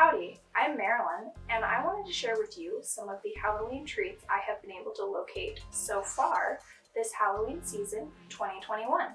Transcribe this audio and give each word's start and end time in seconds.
Howdy, 0.00 0.40
I'm 0.56 0.78
Marilyn, 0.78 1.30
and 1.50 1.62
I 1.62 1.84
wanted 1.84 2.06
to 2.06 2.12
share 2.14 2.36
with 2.38 2.56
you 2.56 2.78
some 2.80 3.10
of 3.10 3.18
the 3.22 3.34
Halloween 3.38 3.84
treats 3.84 4.24
I 4.30 4.40
have 4.50 4.62
been 4.62 4.72
able 4.72 4.92
to 4.92 5.04
locate 5.04 5.60
so 5.72 6.00
far 6.00 6.58
this 6.94 7.12
Halloween 7.12 7.60
season 7.62 8.08
2021. 8.30 9.08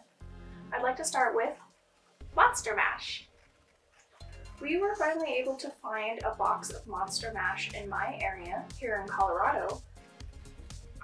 I'd 0.72 0.84
like 0.84 0.96
to 0.98 1.04
start 1.04 1.36
with 1.36 1.56
Monster 2.36 2.76
Mash. 2.76 3.28
We 4.62 4.78
were 4.78 4.94
finally 4.94 5.34
able 5.40 5.56
to 5.56 5.72
find 5.82 6.22
a 6.24 6.36
box 6.36 6.70
of 6.70 6.86
Monster 6.86 7.32
Mash 7.34 7.74
in 7.74 7.90
my 7.90 8.20
area 8.22 8.64
here 8.80 9.02
in 9.02 9.08
Colorado. 9.08 9.82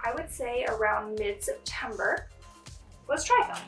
I 0.04 0.14
would 0.14 0.30
say 0.30 0.64
around 0.66 1.18
mid 1.18 1.42
September. 1.42 2.28
Let's 3.08 3.24
try 3.24 3.52
them. 3.52 3.62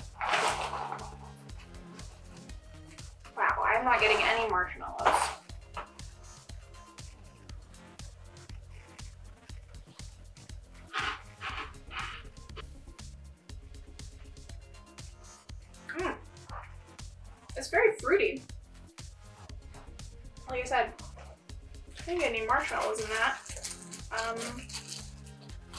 Wow, 3.37 3.65
I'm 3.67 3.85
not 3.85 4.01
getting 4.01 4.25
any 4.25 4.49
marshmallows. 4.49 5.34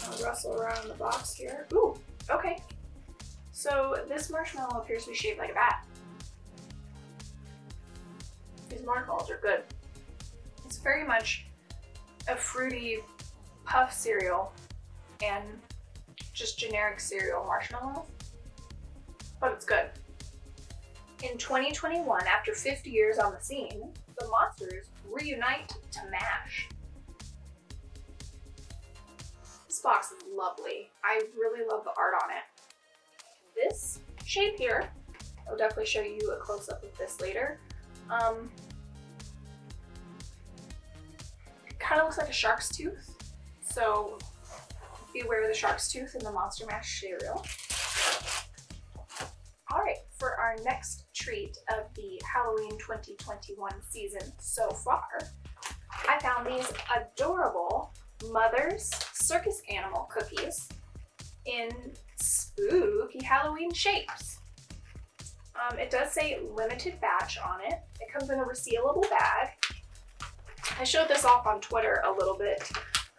I'll 0.03 0.23
rustle 0.23 0.53
around 0.53 0.87
the 0.87 0.93
box 0.95 1.33
here. 1.33 1.67
Ooh, 1.73 1.95
okay. 2.29 2.57
So 3.51 4.03
this 4.07 4.29
marshmallow 4.29 4.81
appears 4.81 5.05
to 5.05 5.11
be 5.11 5.15
shaped 5.15 5.39
like 5.39 5.51
a 5.51 5.53
bat. 5.53 5.85
These 8.69 8.85
marshmallows 8.85 9.29
are 9.29 9.39
good. 9.41 9.61
It's 10.65 10.77
very 10.79 11.05
much 11.05 11.45
a 12.27 12.35
fruity 12.35 12.99
puff 13.65 13.93
cereal 13.93 14.51
and 15.23 15.43
just 16.33 16.59
generic 16.59 16.99
cereal 16.99 17.45
marshmallow, 17.45 18.05
but 19.39 19.53
it's 19.53 19.65
good. 19.65 19.89
In 21.23 21.37
2021, 21.37 22.27
after 22.27 22.53
50 22.53 22.89
years 22.89 23.17
on 23.17 23.33
the 23.33 23.39
scene, 23.39 23.93
the 24.19 24.27
monsters 24.27 24.87
reunite 25.09 25.69
to 25.91 25.99
MASH. 26.11 26.69
Box 29.85 30.11
is 30.11 30.17
lovely. 30.35 30.89
I 31.03 31.21
really 31.39 31.65
love 31.65 31.83
the 31.83 31.91
art 31.97 32.15
on 32.23 32.31
it. 32.31 32.43
This 33.55 33.99
shape 34.25 34.57
here, 34.57 34.89
I'll 35.47 35.55
definitely 35.55 35.85
show 35.85 36.01
you 36.01 36.31
a 36.31 36.37
close 36.37 36.67
up 36.69 36.83
of 36.83 36.97
this 36.97 37.21
later. 37.21 37.59
Um, 38.09 38.49
it 41.67 41.77
kind 41.77 42.01
of 42.01 42.07
looks 42.07 42.17
like 42.17 42.29
a 42.29 42.33
shark's 42.33 42.69
tooth, 42.69 43.15
so 43.61 44.17
be 45.13 45.21
aware 45.21 45.43
of 45.43 45.47
the 45.47 45.53
shark's 45.53 45.91
tooth 45.91 46.15
in 46.15 46.23
the 46.23 46.31
Monster 46.31 46.65
Mash 46.65 46.99
cereal. 46.99 47.45
All 49.71 49.81
right, 49.81 49.97
for 50.17 50.35
our 50.39 50.55
next 50.63 51.05
treat 51.13 51.57
of 51.77 51.93
the 51.95 52.19
Halloween 52.25 52.71
2021 52.79 53.71
season 53.91 54.21
so 54.39 54.67
far, 54.69 55.05
I 56.09 56.17
found 56.19 56.47
these 56.47 56.71
adorable 56.95 57.93
Mother's 58.31 58.89
Circus 59.25 59.63
Animal 59.73 60.07
cookies 60.11 60.69
in 61.45 61.71
spooky 62.15 63.23
Halloween 63.23 63.73
shapes. 63.73 64.37
Um, 65.55 65.79
it 65.79 65.89
does 65.89 66.11
say 66.11 66.39
limited 66.53 67.01
batch 67.01 67.39
on 67.39 67.59
it. 67.61 67.79
It 67.99 68.13
comes 68.13 68.29
in 68.29 68.39
a 68.39 68.43
resealable 68.43 69.09
bag. 69.09 69.49
I 70.79 70.83
showed 70.83 71.07
this 71.07 71.25
off 71.25 71.47
on 71.47 71.59
Twitter 71.59 72.03
a 72.05 72.11
little 72.11 72.37
bit 72.37 72.69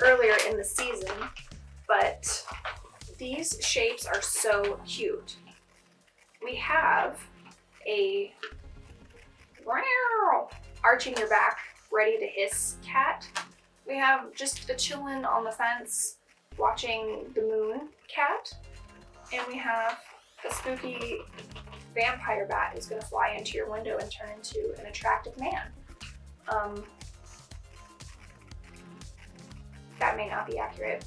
earlier 0.00 0.34
in 0.48 0.56
the 0.56 0.64
season, 0.64 1.10
but 1.88 2.46
these 3.18 3.58
shapes 3.60 4.06
are 4.06 4.22
so 4.22 4.78
cute. 4.86 5.36
We 6.40 6.54
have 6.54 7.18
a 7.84 8.32
arching 10.84 11.16
your 11.16 11.28
back, 11.28 11.58
ready 11.90 12.16
to 12.18 12.26
hiss 12.26 12.76
cat. 12.84 13.26
We 13.86 13.96
have 13.96 14.34
just 14.34 14.68
a 14.68 14.74
chillin' 14.74 15.24
on 15.24 15.44
the 15.44 15.52
fence 15.52 16.16
watching 16.58 17.26
the 17.34 17.42
moon 17.42 17.88
cat. 18.08 18.52
And 19.32 19.46
we 19.46 19.56
have 19.58 19.98
a 20.48 20.52
spooky 20.52 21.18
vampire 21.94 22.46
bat 22.46 22.72
who's 22.74 22.86
gonna 22.86 23.02
fly 23.02 23.34
into 23.38 23.56
your 23.56 23.70
window 23.70 23.96
and 23.98 24.10
turn 24.10 24.30
into 24.30 24.74
an 24.78 24.86
attractive 24.86 25.38
man. 25.38 25.72
Um, 26.48 26.84
that 29.98 30.16
may 30.16 30.28
not 30.28 30.46
be 30.46 30.58
accurate 30.58 31.04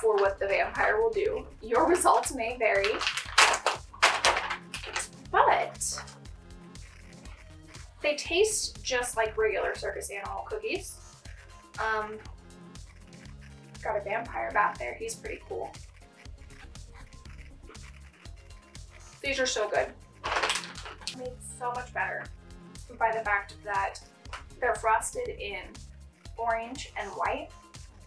for 0.00 0.16
what 0.16 0.38
the 0.38 0.46
vampire 0.46 1.00
will 1.00 1.10
do. 1.10 1.46
Your 1.62 1.86
results 1.88 2.34
may 2.34 2.56
vary. 2.58 2.92
But 5.30 6.02
they 8.02 8.16
taste 8.16 8.82
just 8.82 9.16
like 9.16 9.36
regular 9.36 9.74
circus 9.74 10.10
animal 10.10 10.44
cookies. 10.48 10.99
Um, 11.80 12.18
got 13.82 13.96
a 13.96 14.00
vampire 14.00 14.50
bat 14.52 14.76
there. 14.78 14.94
He's 14.94 15.14
pretty 15.14 15.40
cool. 15.48 15.72
These 19.22 19.38
are 19.38 19.46
so 19.46 19.68
good. 19.68 19.88
Made 21.18 21.32
so 21.58 21.72
much 21.72 21.92
better 21.92 22.24
by 22.98 23.10
the 23.12 23.24
fact 23.24 23.54
that 23.64 23.96
they're 24.60 24.74
frosted 24.74 25.28
in 25.28 25.62
orange 26.36 26.92
and 26.98 27.08
white 27.10 27.48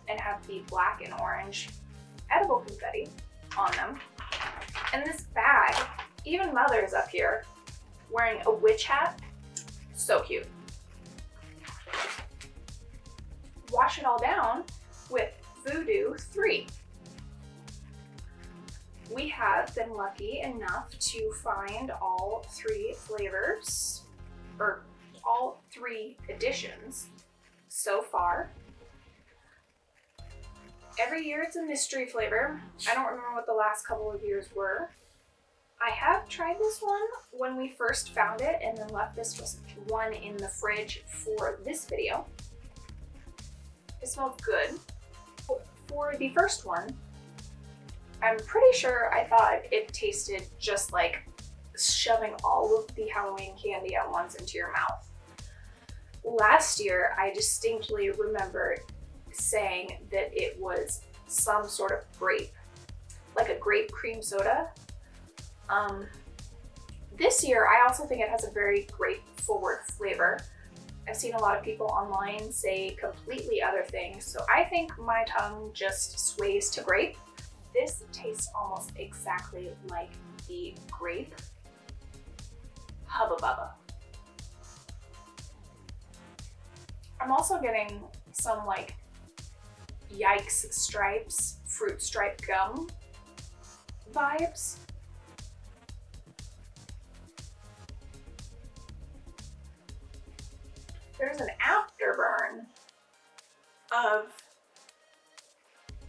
and 0.08 0.20
have 0.20 0.46
the 0.48 0.62
black 0.68 1.02
and 1.04 1.14
orange 1.20 1.70
edible 2.32 2.60
confetti 2.60 3.08
on 3.58 3.72
them. 3.74 4.00
And 4.94 5.06
this 5.06 5.24
bag, 5.34 5.76
even 6.26 6.54
Mother's 6.54 6.94
up 6.94 7.10
here 7.10 7.46
wearing 8.12 8.42
a 8.46 8.52
witch 8.52 8.86
hat. 8.86 9.20
So 9.96 10.22
cute. 10.22 10.48
Wash 13.84 14.00
it 14.00 14.06
all 14.06 14.18
down 14.18 14.64
with 15.10 15.30
VooDEW 15.66 16.18
3. 16.18 16.68
We 19.14 19.28
have 19.28 19.76
been 19.76 19.94
lucky 19.94 20.40
enough 20.40 20.98
to 20.98 21.34
find 21.44 21.92
all 21.92 22.46
three 22.50 22.96
flavors, 22.96 24.04
or 24.58 24.84
all 25.26 25.62
three 25.70 26.16
editions 26.30 27.08
so 27.68 28.02
far. 28.02 28.52
Every 30.98 31.26
year 31.26 31.44
it's 31.44 31.58
a 31.58 31.66
mystery 31.66 32.06
flavor. 32.06 32.62
I 32.90 32.96
don't 32.96 33.08
remember 33.08 33.34
what 33.34 33.46
the 33.46 33.52
last 33.54 33.86
couple 33.86 34.10
of 34.10 34.24
years 34.24 34.48
were. 34.56 34.92
I 35.86 35.90
have 35.90 36.30
tried 36.30 36.58
this 36.58 36.80
one 36.80 37.02
when 37.32 37.58
we 37.58 37.76
first 37.78 38.12
found 38.12 38.40
it 38.40 38.62
and 38.64 38.78
then 38.78 38.88
left 38.88 39.18
this 39.18 39.58
one 39.90 40.14
in 40.14 40.38
the 40.38 40.48
fridge 40.48 41.04
for 41.06 41.60
this 41.66 41.84
video. 41.84 42.26
It 44.04 44.10
smells 44.10 44.36
good. 44.42 44.78
For 45.88 46.16
the 46.20 46.30
first 46.30 46.66
one, 46.66 46.94
I'm 48.22 48.38
pretty 48.38 48.78
sure 48.78 49.14
I 49.14 49.24
thought 49.24 49.62
it 49.72 49.94
tasted 49.94 50.44
just 50.60 50.92
like 50.92 51.24
shoving 51.78 52.34
all 52.44 52.78
of 52.78 52.94
the 52.96 53.08
Halloween 53.08 53.56
candy 53.56 53.96
at 53.96 54.12
once 54.12 54.36
into 54.36 54.58
your 54.58 54.74
mouth. 54.74 55.10
Last 56.26 56.84
year, 56.84 57.16
I 57.18 57.32
distinctly 57.32 58.10
remember 58.10 58.76
saying 59.32 59.98
that 60.12 60.32
it 60.34 60.60
was 60.60 61.02
some 61.28 61.66
sort 61.70 61.94
of 61.94 62.20
grape, 62.20 62.52
like 63.38 63.48
a 63.48 63.58
grape 63.58 63.90
cream 63.90 64.22
soda. 64.22 64.68
Um, 65.70 66.08
this 67.18 67.42
year, 67.42 67.68
I 67.68 67.88
also 67.88 68.06
think 68.06 68.20
it 68.20 68.28
has 68.28 68.46
a 68.46 68.52
very 68.52 68.86
grape 68.92 69.24
forward 69.40 69.80
flavor. 69.98 70.40
I've 71.08 71.18
seen 71.18 71.34
a 71.34 71.40
lot 71.40 71.58
of 71.58 71.64
people 71.64 71.88
online 71.88 72.52
say 72.52 72.92
completely 73.00 73.62
other 73.62 73.84
things, 73.84 74.26
so 74.26 74.40
I 74.54 74.64
think 74.64 74.98
my 74.98 75.26
tongue 75.28 75.72
just 75.74 76.18
sways 76.18 76.70
to 76.72 76.82
grape. 76.82 77.18
This 77.74 78.04
tastes 78.12 78.50
almost 78.56 78.92
exactly 78.96 79.72
like 79.90 80.12
the 80.48 80.76
grape 80.90 81.36
Hubba 83.06 83.36
Bubba. 83.36 83.72
I'm 87.20 87.32
also 87.32 87.60
getting 87.62 88.02
some 88.32 88.66
like 88.66 88.96
Yipes 90.12 90.72
Stripes 90.74 91.58
fruit 91.66 92.02
stripe 92.02 92.42
gum 92.46 92.88
vibes. 94.14 94.78
There's 101.24 101.40
an 101.40 101.52
afterburn 101.66 102.66
of 103.96 104.26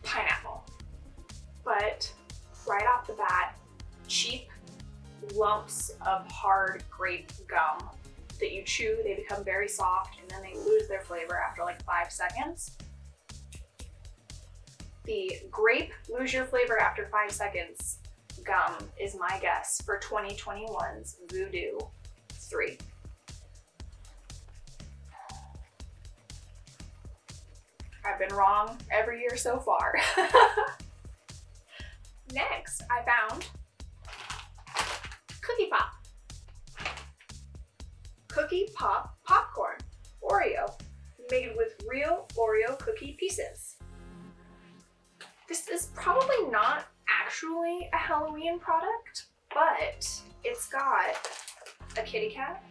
pineapple, 0.02 0.64
but 1.64 2.12
right 2.66 2.84
off 2.84 3.06
the 3.06 3.12
bat, 3.12 3.56
cheap 4.08 4.48
lumps 5.32 5.92
of 6.04 6.28
hard 6.32 6.82
grape 6.90 7.30
gum 7.46 7.90
that 8.40 8.52
you 8.52 8.64
chew, 8.64 8.98
they 9.04 9.14
become 9.14 9.44
very 9.44 9.68
soft 9.68 10.18
and 10.20 10.28
then 10.28 10.42
they 10.42 10.58
lose 10.58 10.88
their 10.88 11.02
flavor 11.02 11.38
after 11.38 11.62
like 11.62 11.80
five 11.84 12.10
seconds. 12.10 12.76
The 15.04 15.30
grape 15.48 15.92
lose 16.10 16.32
your 16.32 16.44
flavor 16.44 16.80
after 16.80 17.06
five 17.06 17.30
seconds 17.30 17.98
gum 18.44 18.74
is 19.00 19.14
my 19.14 19.38
guess 19.40 19.80
for 19.82 20.00
2021's 20.00 21.18
VooDEW 21.28 21.88
3. 22.32 22.78
I've 28.06 28.18
been 28.18 28.34
wrong 28.36 28.78
every 28.90 29.20
year 29.20 29.36
so 29.36 29.58
far. 29.58 29.94
Next, 32.32 32.82
I 32.90 33.02
found 33.04 33.48
Cookie 35.40 35.70
Pop. 35.70 35.92
Cookie 38.28 38.68
Pop 38.74 39.16
Popcorn 39.24 39.78
Oreo, 40.22 40.72
made 41.30 41.52
with 41.56 41.80
real 41.88 42.26
Oreo 42.34 42.78
cookie 42.78 43.16
pieces. 43.18 43.76
This 45.48 45.68
is 45.68 45.90
probably 45.94 46.48
not 46.50 46.86
actually 47.08 47.88
a 47.92 47.96
Halloween 47.96 48.58
product, 48.58 49.26
but 49.52 50.08
it's 50.42 50.68
got 50.68 51.16
a 51.96 52.02
kitty 52.02 52.30
cat, 52.30 52.64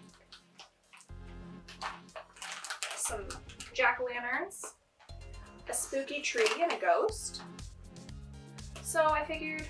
some 2.96 3.28
jack 3.74 4.00
o' 4.02 4.06
lanterns, 4.06 4.74
a 5.70 5.74
spooky 5.74 6.22
tree, 6.22 6.48
and 6.62 6.72
a 6.72 6.78
ghost. 6.78 7.42
So 8.82 9.06
I 9.06 9.24
figured 9.24 9.68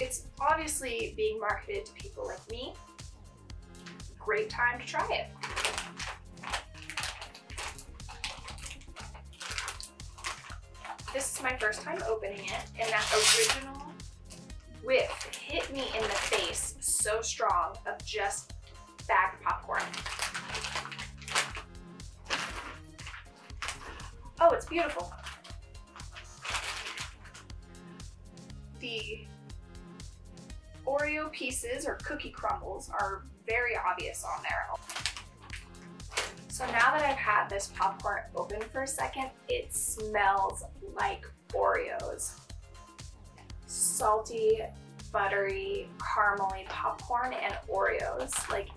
it's 0.00 0.26
obviously 0.40 1.14
being 1.16 1.38
marketed 1.40 1.86
to 1.86 1.92
people 1.92 2.26
like 2.26 2.50
me. 2.50 2.74
Great 4.18 4.50
time 4.50 4.78
to 4.80 4.86
try 4.86 5.06
it. 5.10 5.26
This 11.12 11.36
is 11.36 11.42
my 11.42 11.56
first 11.58 11.82
time 11.82 12.02
opening 12.08 12.40
it, 12.40 12.64
and 12.78 12.88
that 12.90 13.06
original 13.14 13.86
whiff 14.82 15.40
hit 15.40 15.72
me 15.72 15.84
in 15.94 16.02
the 16.02 16.08
face 16.08 16.74
so 16.80 17.20
strong 17.20 17.76
of 17.86 18.04
just 18.04 18.52
bagged 19.06 19.40
popcorn. 19.42 19.82
It's 24.54 24.66
beautiful. 24.66 25.12
The 28.80 29.26
Oreo 30.86 31.32
pieces 31.32 31.86
or 31.86 31.94
cookie 31.96 32.30
crumbles 32.30 32.90
are 32.90 33.24
very 33.46 33.76
obvious 33.76 34.24
on 34.24 34.42
there. 34.42 34.66
So 36.48 36.64
now 36.66 36.92
that 36.92 37.02
I've 37.02 37.16
had 37.16 37.48
this 37.48 37.72
popcorn 37.74 38.20
open 38.36 38.60
for 38.72 38.82
a 38.82 38.86
second, 38.86 39.30
it 39.48 39.74
smells 39.74 40.62
like 40.94 41.26
Oreos. 41.52 42.38
Salty, 43.66 44.60
buttery, 45.10 45.88
caramely 45.98 46.64
popcorn 46.66 47.32
and 47.32 47.54
Oreos, 47.68 48.48
like 48.50 48.68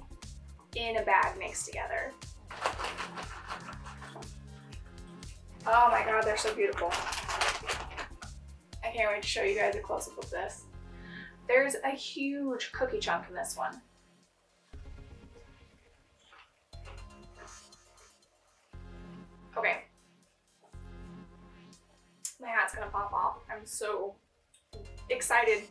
in 0.75 0.97
a 0.97 1.03
bag 1.03 1.37
mixed 1.37 1.67
together. 1.67 2.11
Oh 5.69 5.89
my 5.91 6.01
god, 6.05 6.23
they're 6.23 6.37
so 6.37 6.55
beautiful. 6.55 6.89
I 8.85 8.89
can't 8.93 9.11
wait 9.11 9.21
to 9.21 9.27
show 9.27 9.43
you 9.43 9.53
guys 9.53 9.75
a 9.75 9.79
close 9.79 10.07
up 10.07 10.17
of 10.17 10.29
this. 10.29 10.63
There's 11.45 11.75
a 11.83 11.89
huge 11.89 12.71
cookie 12.71 12.99
chunk 12.99 13.25
in 13.27 13.35
this 13.35 13.57
one. 13.57 13.81
Okay. 19.57 19.79
My 22.39 22.47
hat's 22.47 22.73
gonna 22.73 22.89
pop 22.89 23.11
off. 23.11 23.39
I'm 23.51 23.65
so 23.65 24.15
excited. 25.09 25.63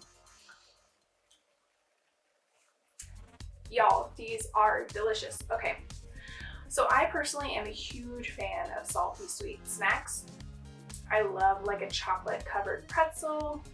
Y'all, 3.70 4.10
these 4.14 4.46
are 4.54 4.87
delicious. 4.92 5.38
Okay. 5.50 5.78
So 6.76 6.87
I 6.90 7.06
personally 7.06 7.55
am 7.55 7.67
a 7.67 7.70
huge 7.70 8.32
fan 8.32 8.69
of 8.78 8.84
salty 8.84 9.26
sweet 9.28 9.67
snacks. 9.67 10.25
I 11.11 11.23
love 11.23 11.64
like 11.64 11.81
a 11.81 11.88
chocolate 11.88 12.44
covered 12.44 12.87
pretzel 12.87 13.64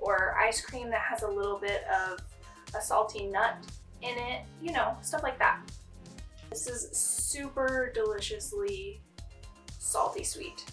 or 0.00 0.36
ice 0.38 0.60
cream 0.60 0.88
that 0.90 1.00
has 1.00 1.24
a 1.24 1.28
little 1.28 1.58
bit 1.58 1.82
of 1.88 2.20
a 2.72 2.80
salty 2.80 3.26
nut 3.26 3.56
in 4.02 4.16
it, 4.16 4.42
you 4.62 4.70
know, 4.70 4.96
stuff 5.02 5.24
like 5.24 5.36
that. 5.40 5.62
This 6.48 6.68
is 6.68 6.96
super 6.96 7.90
deliciously 7.92 9.00
salty 9.80 10.22
sweet. 10.22 10.64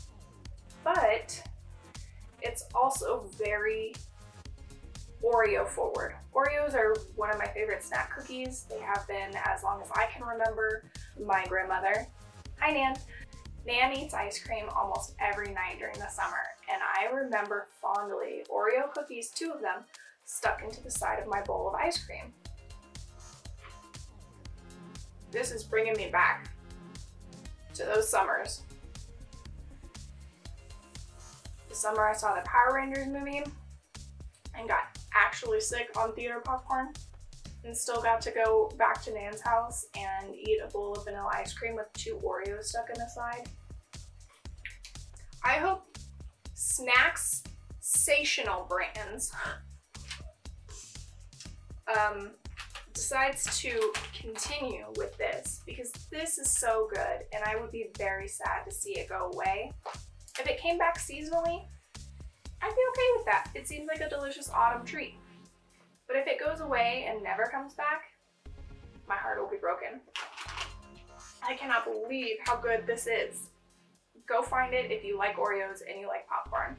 But 0.83 1.42
it's 2.44 2.66
also 2.75 3.28
very 3.39 3.95
Oreo 5.23 5.68
forward. 5.68 6.15
Oreos 6.33 6.73
are 6.73 6.95
one 7.15 7.29
of 7.29 7.38
my 7.38 7.45
favorite 7.47 7.83
snack 7.83 8.15
cookies. 8.15 8.65
They 8.69 8.79
have 8.79 9.07
been 9.07 9.31
as 9.45 9.63
long 9.63 9.81
as 9.81 9.89
I 9.95 10.07
can 10.07 10.25
remember. 10.25 10.83
My 11.23 11.45
grandmother, 11.47 12.07
hi 12.59 12.71
Nan, 12.71 12.95
Nan 13.65 13.94
eats 13.94 14.13
ice 14.13 14.44
cream 14.44 14.65
almost 14.75 15.15
every 15.19 15.53
night 15.53 15.77
during 15.77 15.97
the 16.00 16.07
summer, 16.07 16.41
and 16.71 16.81
I 16.81 17.13
remember 17.13 17.68
fondly 17.81 18.44
Oreo 18.50 18.91
cookies, 18.94 19.29
two 19.29 19.51
of 19.51 19.62
them, 19.62 19.83
stuck 20.25 20.63
into 20.63 20.81
the 20.81 20.89
side 20.89 21.19
of 21.19 21.27
my 21.27 21.41
bowl 21.41 21.68
of 21.68 21.75
ice 21.75 22.03
cream. 22.03 22.33
This 25.31 25.51
is 25.51 25.63
bringing 25.63 25.94
me 25.94 26.09
back 26.09 26.50
to 27.75 27.83
those 27.83 28.09
summers 28.09 28.63
the 31.71 31.77
summer 31.77 32.06
I 32.06 32.13
saw 32.13 32.35
the 32.35 32.41
Power 32.41 32.75
Rangers 32.75 33.07
movie 33.07 33.44
and 34.56 34.68
got 34.68 34.98
actually 35.13 35.59
sick 35.59 35.89
on 35.98 36.13
theater 36.13 36.42
popcorn 36.44 36.94
and 37.63 37.75
still 37.75 38.01
got 38.01 38.21
to 38.21 38.31
go 38.31 38.71
back 38.77 39.01
to 39.03 39.13
Nan's 39.13 39.42
house 39.42 39.86
and 39.95 40.33
eat 40.36 40.59
a 40.63 40.68
bowl 40.68 40.94
of 40.94 41.06
vanilla 41.06 41.30
ice 41.33 41.53
cream 41.53 41.75
with 41.75 41.92
two 41.94 42.19
Oreos 42.24 42.65
stuck 42.65 42.89
in 42.89 43.00
the 43.00 43.07
side. 43.07 43.48
I 45.44 45.53
hope 45.53 45.98
Snacks 46.53 47.44
Sational 47.81 48.68
Brands 48.68 49.31
um, 51.95 52.31
decides 52.94 53.59
to 53.62 53.92
continue 54.19 54.86
with 54.97 55.18
this 55.18 55.62
because 55.65 55.92
this 56.12 56.38
is 56.38 56.50
so 56.50 56.88
good 56.92 57.25
and 57.33 57.44
I 57.44 57.56
would 57.56 57.71
be 57.71 57.89
very 57.97 58.27
sad 58.27 58.64
to 58.68 58.71
see 58.73 58.92
it 58.92 59.09
go 59.09 59.31
away. 59.33 59.71
If 60.40 60.47
it 60.47 60.59
came 60.59 60.78
back 60.78 60.97
seasonally, 60.97 61.66
I'd 62.61 62.76
be 62.76 62.83
okay 62.92 63.10
that. 63.31 63.50
It 63.56 63.68
seems 63.68 63.88
like 63.88 64.02
a 64.02 64.09
delicious 64.09 64.50
autumn 64.50 64.85
treat. 64.85 65.16
But 66.07 66.18
if 66.18 66.28
it 66.28 66.40
goes 66.40 66.59
away 66.59 67.07
and 67.09 67.23
never 67.23 67.45
comes 67.45 67.73
back, 67.73 68.04
my 69.07 69.16
heart 69.16 69.40
will 69.40 69.50
be 69.50 69.57
broken. 69.57 70.02
I 71.44 71.56
cannot 71.56 71.85
believe 71.85 72.38
how 72.45 72.57
good 72.57 72.85
this 72.85 73.07
is. 73.07 73.50
Go 74.28 74.42
find 74.42 74.73
it 74.73 74.92
if 74.92 75.04
you 75.04 75.18
like 75.18 75.38
Oreos 75.38 75.81
and 75.90 76.00
you 76.00 76.07
like 76.07 76.28
popcorn. 76.28 76.76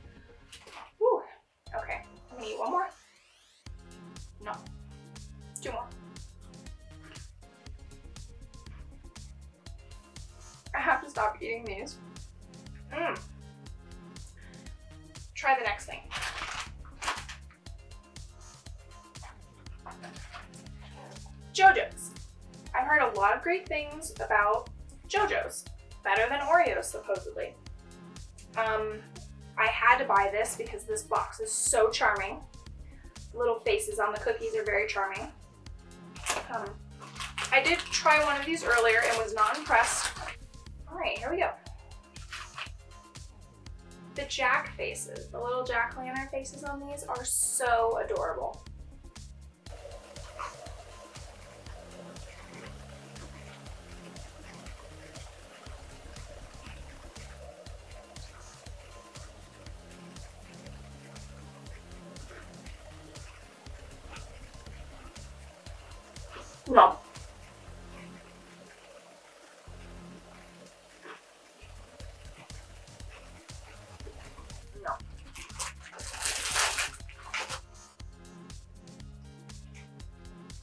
Whew. 0.98 1.22
Okay, 1.74 2.02
I'm 2.30 2.38
gonna 2.38 2.50
eat 2.50 2.58
one 2.58 2.70
more. 2.70 2.88
No, 4.44 4.52
two 5.60 5.72
more. 5.72 5.88
I 10.74 10.78
have 10.78 11.02
to 11.02 11.10
stop 11.10 11.36
eating 11.40 11.64
these. 11.64 11.96
Mmm. 12.92 13.18
Try 15.34 15.58
the 15.58 15.64
next 15.64 15.86
thing. 15.86 16.00
Joe-Joe's. 21.52 22.10
I've 22.74 22.86
heard 22.86 23.02
a 23.02 23.18
lot 23.18 23.36
of 23.36 23.42
great 23.42 23.68
things 23.68 24.12
about 24.24 24.70
Joe-Joe's. 25.08 25.64
Better 26.02 26.28
than 26.28 26.40
Oreos, 26.40 26.84
supposedly. 26.84 27.54
Um, 28.56 28.98
I 29.56 29.66
had 29.66 29.98
to 29.98 30.04
buy 30.04 30.30
this 30.32 30.56
because 30.56 30.84
this 30.84 31.02
box 31.02 31.40
is 31.40 31.52
so 31.52 31.90
charming. 31.90 32.40
Little 33.34 33.60
faces 33.60 33.98
on 33.98 34.12
the 34.12 34.20
cookies 34.20 34.56
are 34.56 34.64
very 34.64 34.88
charming. 34.88 35.28
Um, 36.54 36.70
I 37.52 37.62
did 37.62 37.78
try 37.78 38.22
one 38.24 38.38
of 38.38 38.44
these 38.44 38.64
earlier 38.64 39.00
and 39.06 39.18
was 39.18 39.34
not 39.34 39.56
impressed. 39.56 40.10
All 40.90 40.98
right, 40.98 41.18
here 41.18 41.30
we 41.30 41.38
go 41.38 41.50
the 44.14 44.24
jack 44.24 44.76
faces, 44.76 45.28
the 45.28 45.40
little 45.40 45.64
jack-o'-lantern 45.64 46.30
faces 46.30 46.64
on 46.64 46.80
these 46.80 47.04
are 47.04 47.24
so 47.24 47.98
adorable. 48.04 48.62
No. 66.72 66.96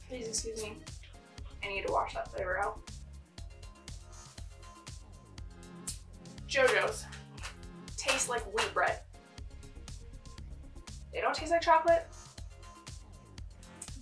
Please 0.08 0.26
excuse 0.26 0.64
me. 0.64 0.78
I 1.62 1.68
need 1.68 1.86
to 1.86 1.92
wash 1.92 2.14
that 2.14 2.32
flavor 2.32 2.58
out. 2.58 2.80
Joe-Joe's 6.48 7.04
taste 7.96 8.28
like 8.28 8.42
wheat 8.52 8.74
bread. 8.74 8.98
They 11.12 11.20
don't 11.20 11.36
taste 11.36 11.52
like 11.52 11.60
chocolate. 11.60 12.08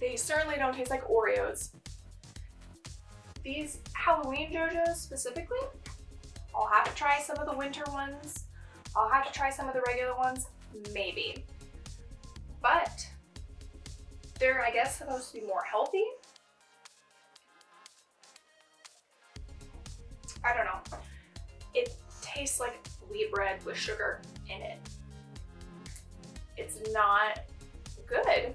They 0.00 0.17
certainly 0.17 0.57
don't 0.57 0.75
taste 0.75 0.91
like 0.91 1.07
Oreos. 1.07 1.71
These 3.49 3.78
Halloween 3.95 4.52
Joe-Joe's 4.52 5.00
specifically, 5.00 5.57
I'll 6.55 6.67
have 6.67 6.85
to 6.85 6.95
try 6.95 7.19
some 7.19 7.38
of 7.38 7.47
the 7.47 7.57
winter 7.57 7.83
ones. 7.90 8.45
I'll 8.95 9.09
have 9.09 9.26
to 9.26 9.33
try 9.33 9.49
some 9.49 9.67
of 9.67 9.73
the 9.73 9.81
regular 9.87 10.14
ones, 10.14 10.49
maybe. 10.93 11.47
But 12.61 13.09
they're, 14.38 14.62
I 14.62 14.71
guess, 14.71 14.99
supposed 14.99 15.33
to 15.33 15.40
be 15.40 15.47
more 15.47 15.62
healthy. 15.62 16.05
I 20.45 20.55
don't 20.55 20.67
know. 20.67 20.99
It 21.75 21.97
tastes 22.21 22.61
like 22.61 22.87
wheat 23.11 23.33
bread 23.33 23.64
with 23.64 23.78
sugar 23.78 24.21
in 24.55 24.61
it. 24.61 24.78
It's 26.59 26.93
not 26.93 27.45
good. 28.07 28.55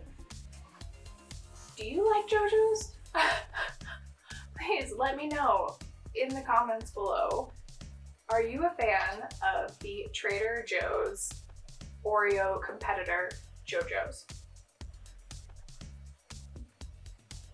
Do 1.77 1.83
you 1.83 2.07
like 2.11 2.27
Joe-Joe's? 2.27 2.91
Please 4.65 4.93
let 4.97 5.17
me 5.17 5.27
know 5.27 5.75
in 6.15 6.29
the 6.29 6.41
comments 6.41 6.91
below. 6.91 7.51
Are 8.29 8.41
you 8.41 8.65
a 8.65 8.69
fan 8.69 9.27
of 9.41 9.77
the 9.79 10.07
Trader 10.13 10.65
Joe's 10.67 11.29
Oreo 12.05 12.61
competitor, 12.61 13.29
Joe-Joe's? 13.65 14.25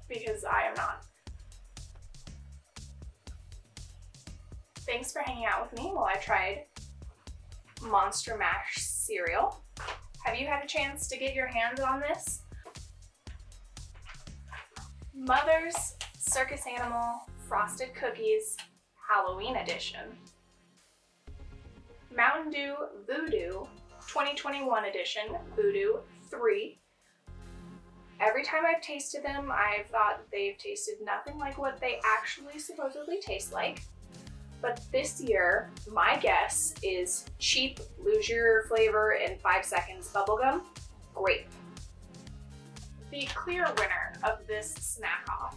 Because 0.08 0.44
I 0.44 0.68
am 0.68 0.74
not. 0.76 1.06
Thanks 4.78 5.12
for 5.12 5.22
hanging 5.22 5.46
out 5.46 5.70
with 5.70 5.80
me 5.80 5.92
while 5.92 6.06
I 6.06 6.16
tried 6.16 6.66
Monster 7.84 8.38
Mash 8.38 8.78
cereal. 8.78 9.62
Have 10.24 10.38
you 10.38 10.48
had 10.48 10.64
a 10.64 10.68
chance 10.68 11.08
to 11.10 11.18
get 11.18 11.36
your 11.36 11.48
hands 11.48 11.80
on 11.80 12.00
this? 12.00 12.42
Mother's 15.14 15.96
Circus 16.30 16.66
Animal 16.68 17.24
Frosted 17.48 17.96
Cookies 17.96 18.56
Halloween 19.10 19.56
Edition. 19.56 20.16
Mountain 22.16 22.52
Dew 22.52 22.76
VooDEW 23.10 23.68
2021 24.08 24.86
edition, 24.86 25.24
VooDEW 25.58 26.02
3. 26.30 26.80
Every 28.20 28.44
time 28.44 28.62
I've 28.64 28.84
tasted 28.84 29.24
them, 29.24 29.52
I've 29.52 29.88
thought 29.88 30.22
they've 30.32 30.56
tasted 30.60 30.98
nothing 31.04 31.40
like 31.40 31.58
what 31.58 31.82
they 31.82 32.00
actually 32.06 32.60
supposedly 32.60 33.20
taste 33.20 33.52
like. 33.52 33.82
But 34.62 34.82
this 34.92 35.20
year, 35.20 35.72
my 35.92 36.16
guess 36.18 36.76
is 36.84 37.26
cheap, 37.40 37.80
your 38.28 38.66
flavor 38.68 39.14
in 39.14 39.40
five 39.40 39.66
seconds 39.66 40.14
bubblegum, 40.14 40.62
grape. 41.16 41.48
The 43.10 43.26
clear 43.34 43.66
winner 43.80 44.14
of 44.22 44.46
this 44.46 44.72
snack 44.76 45.26
off, 45.28 45.56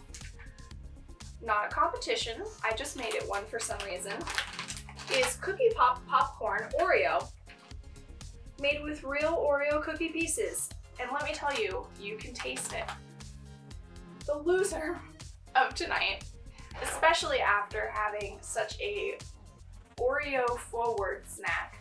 not 1.45 1.65
a 1.65 1.69
competition, 1.69 2.41
I 2.63 2.75
just 2.75 2.97
made 2.97 3.13
it 3.13 3.27
one 3.27 3.45
for 3.45 3.59
some 3.59 3.79
reason, 3.85 4.13
is 5.11 5.35
Cookie 5.37 5.71
Pop 5.75 6.05
Popcorn 6.07 6.69
Oreo, 6.79 7.27
made 8.61 8.81
with 8.83 9.03
real 9.03 9.35
Oreo 9.35 9.81
cookie 9.81 10.09
pieces. 10.09 10.69
And 10.99 11.09
let 11.11 11.23
me 11.23 11.33
tell 11.33 11.53
you, 11.53 11.85
you 11.99 12.17
can 12.17 12.33
taste 12.33 12.73
it. 12.73 12.85
The 14.25 14.37
loser 14.37 14.99
of 15.55 15.73
tonight 15.75 16.23
especially 16.81 17.39
after 17.39 17.91
having 17.93 18.37
such 18.41 18.79
a 18.79 19.17
Oreo 19.99 20.57
forward 20.57 21.23
snack, 21.27 21.77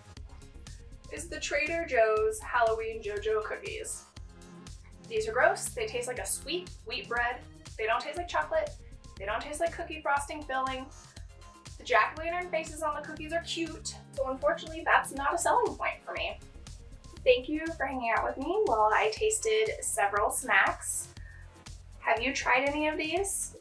is 1.12 1.28
the 1.28 1.40
Trader 1.40 1.86
Joe's 1.88 2.38
Halloween 2.40 3.02
Joe-Joe 3.02 3.42
cookies. 3.42 4.04
These 5.08 5.28
are 5.28 5.32
gross. 5.32 5.66
They 5.66 5.86
taste 5.86 6.08
like 6.08 6.18
a 6.18 6.26
sweet 6.26 6.70
wheat 6.86 7.08
bread. 7.08 7.36
They 7.76 7.86
don't 7.86 8.00
taste 8.00 8.16
like 8.16 8.28
chocolate. 8.28 8.70
They 9.18 9.24
don't 9.24 9.40
taste 9.40 9.60
like 9.60 9.72
cookie 9.72 10.00
frosting 10.02 10.42
filling. 10.42 10.86
The 11.78 11.84
jack-o'-lantern 11.84 12.50
faces 12.50 12.82
on 12.82 12.94
the 12.94 13.06
cookies 13.06 13.32
are 13.32 13.42
cute, 13.42 13.96
so 14.12 14.30
unfortunately 14.30 14.82
that's 14.84 15.12
not 15.12 15.34
a 15.34 15.38
selling 15.38 15.74
point 15.74 15.96
for 16.04 16.12
me. 16.12 16.38
Thank 17.24 17.48
you 17.48 17.66
for 17.76 17.86
hanging 17.86 18.12
out 18.16 18.24
with 18.24 18.36
me 18.36 18.62
while 18.66 18.90
I 18.92 19.10
tasted 19.12 19.70
several 19.80 20.30
snacks. 20.30 21.08
Have 22.00 22.20
you 22.20 22.32
tried 22.32 22.68
any 22.68 22.88
of 22.88 22.96
these? 22.96 23.56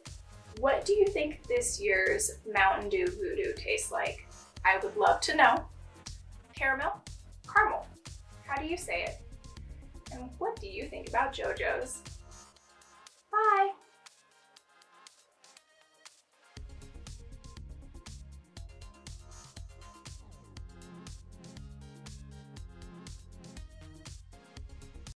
What 0.58 0.84
do 0.84 0.92
you 0.94 1.06
think 1.06 1.44
this 1.44 1.80
year's 1.80 2.38
Mountain 2.52 2.88
Dew 2.88 3.06
VooDEW 3.06 3.56
tastes 3.56 3.90
like? 3.92 4.26
I 4.64 4.78
would 4.82 4.96
love 4.96 5.20
to 5.22 5.36
know. 5.36 5.64
Caramel? 6.54 7.00
Caramel. 7.52 7.86
How 8.46 8.60
do 8.60 8.68
you 8.68 8.76
say 8.76 9.04
it? 9.04 9.20
And 10.12 10.28
what 10.38 10.60
do 10.60 10.68
you 10.68 10.86
think 10.86 11.08
about 11.08 11.32
Joe-Joe's? 11.32 12.02
Bye! 13.30 13.70